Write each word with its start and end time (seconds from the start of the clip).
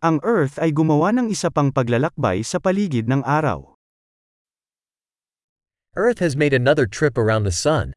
Ang 0.00 0.16
Earth 0.24 0.56
ay 0.56 0.72
gumawa 0.72 1.12
ng 1.12 1.28
isa 1.28 1.52
pang 1.52 1.68
paglalakbay 1.68 2.40
sa 2.40 2.56
paligid 2.56 3.04
ng 3.04 3.20
araw. 3.20 3.76
Earth 5.92 6.24
has 6.24 6.32
made 6.32 6.56
another 6.56 6.88
trip 6.88 7.20
around 7.20 7.44
the 7.44 7.52
sun. 7.52 7.92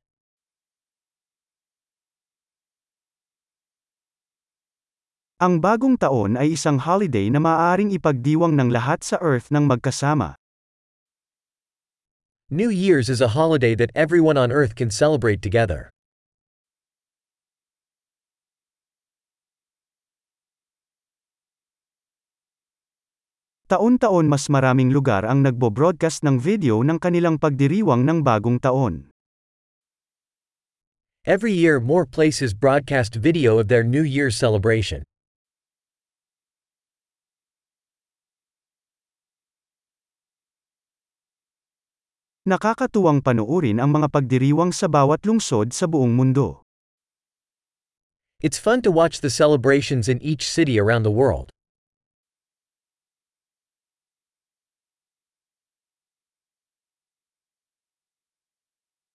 Ang 5.39 5.63
bagong 5.63 5.96
taon 5.96 6.36
ay 6.36 6.60
isang 6.60 6.84
holiday 6.84 7.31
na 7.31 7.39
maaaring 7.39 7.96
ipagdiwang 7.96 8.60
ng 8.60 8.67
lahat 8.67 8.99
sa 8.99 9.15
Earth 9.24 9.47
ng 9.47 9.63
magkasama. 9.63 10.35
New 12.51 12.67
Year's 12.67 13.08
is 13.08 13.24
a 13.24 13.31
holiday 13.31 13.79
that 13.79 13.96
everyone 13.96 14.35
on 14.35 14.51
Earth 14.51 14.76
can 14.76 14.92
celebrate 14.92 15.40
together. 15.40 15.92
Taon-taon 23.72 24.27
mas 24.27 24.52
maraming 24.52 24.91
lugar 24.91 25.23
ang 25.23 25.40
nagbo-broadcast 25.40 26.27
ng 26.27 26.35
video 26.35 26.84
ng 26.84 26.99
kanilang 26.99 27.40
pagdiriwang 27.40 28.04
ng 28.04 28.20
bagong 28.20 28.59
taon. 28.59 29.08
Every 31.23 31.55
year 31.55 31.80
more 31.80 32.04
places 32.04 32.52
broadcast 32.52 33.16
video 33.16 33.55
of 33.55 33.71
their 33.71 33.88
New 33.88 34.04
Year's 34.04 34.35
celebration. 34.35 35.07
Nakakatuwang 42.43 43.23
panoorin 43.23 43.80
ang 43.80 43.95
mga 43.95 44.12
pagdiriwang 44.12 44.76
sa 44.76 44.91
bawat 44.91 45.23
lungsod 45.23 45.71
sa 45.71 45.88
buong 45.88 46.12
mundo. 46.12 46.68
It's 48.43 48.59
fun 48.59 48.84
to 48.84 48.91
watch 48.91 49.23
the 49.23 49.32
celebrations 49.32 50.12
in 50.12 50.20
each 50.20 50.43
city 50.43 50.76
around 50.76 51.07
the 51.07 51.16
world. 51.16 51.52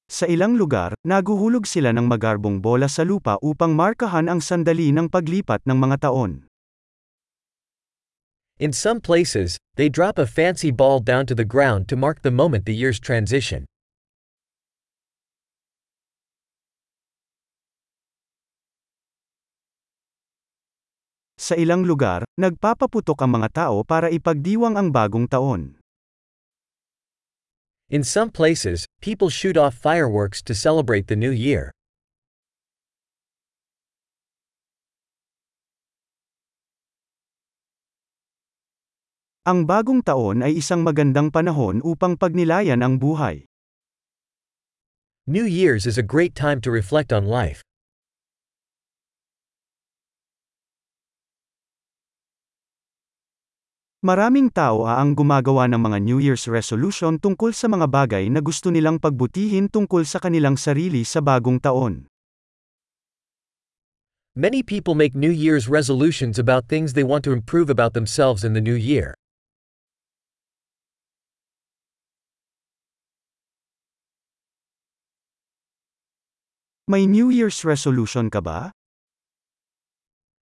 Sa 0.09 0.25
ilang 0.25 0.56
lugar, 0.56 0.97
naguhulog 1.05 1.69
sila 1.69 1.92
ng 1.92 2.09
magarbong 2.09 2.64
bola 2.64 2.89
sa 2.89 3.05
lupa 3.05 3.37
upang 3.45 3.77
markahan 3.77 4.33
ang 4.33 4.41
sandali 4.41 4.89
ng 4.89 5.12
paglipat 5.12 5.61
ng 5.69 5.77
mga 5.77 6.09
taon. 6.09 6.48
In 8.56 8.73
some 8.73 9.05
places, 9.05 9.61
they 9.77 9.92
drop 9.92 10.17
a 10.17 10.25
fancy 10.25 10.73
ball 10.73 10.98
down 10.98 11.28
to 11.28 11.37
the 11.37 11.45
ground 11.45 11.92
to 11.92 11.95
mark 11.95 12.25
the 12.25 12.33
moment 12.33 12.65
the 12.65 12.73
year's 12.73 12.97
transition. 12.97 13.69
Sa 21.39 21.55
ilang 21.55 21.87
lugar, 21.87 22.27
nagpapaputok 22.34 23.22
ang 23.22 23.39
mga 23.39 23.48
tao 23.55 23.87
para 23.87 24.11
ipagdiwang 24.11 24.75
ang 24.75 24.91
bagong 24.91 25.31
taon. 25.31 25.78
In 27.89 28.05
some 28.05 28.28
places, 28.28 28.84
people 29.00 29.33
shoot 29.33 29.56
off 29.56 29.72
fireworks 29.72 30.44
to 30.44 30.53
celebrate 30.53 31.08
the 31.08 31.17
new 31.17 31.33
year. 31.33 31.72
Ang 39.48 39.64
bagong 39.64 40.05
taon 40.05 40.44
ay 40.44 40.61
isang 40.61 40.84
magandang 40.84 41.33
panahon 41.33 41.81
upang 41.81 42.20
pagnilayan 42.20 42.84
ang 42.84 43.00
buhay. 43.00 43.48
New 45.25 45.48
Year's 45.48 45.89
is 45.89 45.97
a 45.97 46.05
great 46.05 46.36
time 46.36 46.61
to 46.61 46.69
reflect 46.69 47.09
on 47.09 47.25
life. 47.25 47.64
Maraming 54.09 54.48
tao 54.48 54.89
ang 54.89 55.12
gumagawa 55.12 55.69
ng 55.69 55.84
mga 55.84 55.98
New 56.01 56.17
Year's 56.17 56.48
resolution 56.48 57.20
tungkol 57.20 57.53
sa 57.53 57.69
mga 57.69 57.84
bagay 57.92 58.33
na 58.33 58.41
gusto 58.41 58.73
nilang 58.73 58.97
pagbutihin 58.97 59.69
tungkol 59.69 60.09
sa 60.09 60.17
kanilang 60.17 60.56
sarili 60.56 61.05
sa 61.05 61.21
bagong 61.21 61.60
taon. 61.60 62.09
Many 64.32 64.65
people 64.65 64.97
make 64.97 65.12
New 65.12 65.28
Year's 65.28 65.69
resolutions 65.69 66.41
about 66.41 66.72
things 66.72 66.97
they 66.97 67.05
want 67.05 67.21
to 67.28 67.37
improve 67.37 67.69
about 67.69 67.93
themselves 67.93 68.49
in 68.49 68.56
the 68.56 68.65
new 68.65 68.72
year. 68.72 69.12
May 76.88 77.05
New 77.05 77.28
Year's 77.28 77.61
resolution 77.61 78.32
ka 78.32 78.41
ba? 78.41 78.72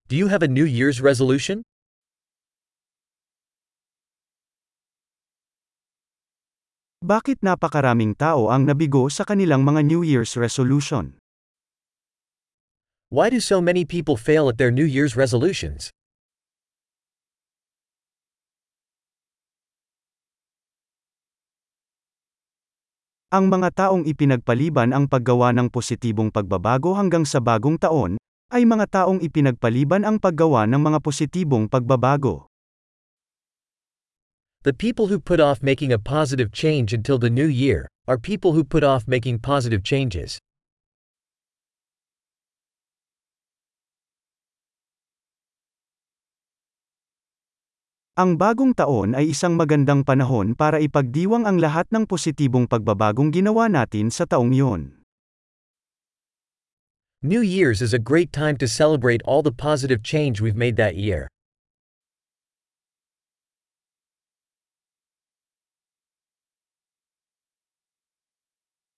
Do 0.07 0.15
you 0.15 0.31
have 0.31 0.39
a 0.39 0.47
New 0.47 0.63
Year's 0.63 1.03
resolution? 1.03 1.66
Bakit 7.07 7.39
napakaraming 7.39 8.19
tao 8.19 8.51
ang 8.51 8.67
nabigo 8.67 9.07
sa 9.07 9.23
kanilang 9.23 9.63
mga 9.63 9.79
New 9.79 10.03
Year's 10.03 10.35
resolution? 10.35 11.15
Why 13.07 13.31
do 13.31 13.39
so 13.39 13.63
many 13.63 13.87
people 13.87 14.19
fail 14.19 14.51
at 14.51 14.59
their 14.59 14.75
New 14.75 14.83
Year's 14.83 15.15
resolutions? 15.15 15.87
Ang 23.31 23.55
mga 23.55 23.87
taong 23.87 24.03
ipinagpaliban 24.03 24.91
ang 24.91 25.07
paggawa 25.07 25.55
ng 25.55 25.71
positibong 25.71 26.27
pagbabago 26.27 26.91
hanggang 26.91 27.23
sa 27.23 27.39
bagong 27.39 27.79
taon, 27.79 28.19
ay 28.51 28.67
mga 28.67 28.83
taong 28.91 29.23
ipinagpaliban 29.23 30.03
ang 30.03 30.19
paggawa 30.19 30.67
ng 30.67 30.83
mga 30.83 30.99
positibong 30.99 31.71
pagbabago. 31.71 32.51
The 34.65 34.73
people 34.73 35.07
who 35.07 35.19
put 35.21 35.39
off 35.39 35.61
making 35.61 35.93
a 35.93 36.01
positive 36.01 36.51
change 36.51 36.93
until 36.93 37.17
the 37.17 37.29
new 37.29 37.45
year 37.45 37.85
are 38.07 38.17
people 38.17 38.53
who 38.53 38.63
put 38.63 38.83
off 38.83 39.05
making 39.05 39.39
positive 39.39 39.83
changes. 39.83 40.39
Ang 48.17 48.33
bagong 48.41 48.73
taon 48.73 49.13
ay 49.13 49.29
isang 49.29 49.53
magandang 49.53 50.01
panahon 50.01 50.57
para 50.57 50.81
ipagdiwang 50.81 51.45
ang 51.45 51.61
lahat 51.61 51.85
ng 51.93 52.09
positibong 52.09 52.65
pagbabagong 52.65 53.29
ginawa 53.29 53.69
natin 53.69 54.09
sa 54.09 54.25
taong 54.25 54.49
iyon. 54.49 54.97
New 57.21 57.45
Year's 57.45 57.85
is 57.85 57.93
a 57.93 58.01
great 58.01 58.33
time 58.33 58.57
to 58.57 58.65
celebrate 58.65 59.21
all 59.21 59.45
the 59.45 59.53
positive 59.53 60.01
change 60.01 60.41
we've 60.41 60.57
made 60.57 60.81
that 60.81 60.97
year. 60.97 61.29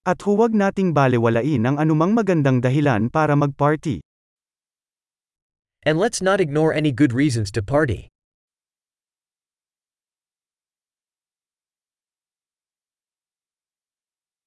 At 0.08 0.24
huwag 0.24 0.56
nating 0.56 0.96
balewalain 0.96 1.68
ang 1.68 1.76
anumang 1.76 2.16
magandang 2.16 2.64
dahilan 2.64 3.12
para 3.12 3.36
mag-party. 3.36 4.00
And 5.84 6.00
let's 6.00 6.24
not 6.24 6.40
ignore 6.40 6.72
any 6.72 6.92
good 6.92 7.12
reasons 7.12 7.52
to 7.56 7.64
party. 7.64 8.08